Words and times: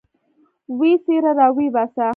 ويې 0.77 0.93
څيره 1.03 1.31
راويې 1.39 1.73
باسه. 1.75 2.07